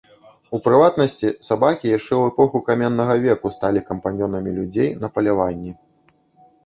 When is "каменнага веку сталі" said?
2.69-3.85